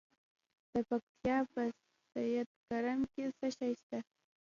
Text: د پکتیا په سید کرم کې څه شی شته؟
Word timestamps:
د 0.71 0.73
پکتیا 0.89 1.37
په 1.53 1.61
سید 2.11 2.49
کرم 2.67 2.99
کې 3.13 3.25
څه 3.37 3.47
شی 3.57 3.71
شته؟ 3.79 3.99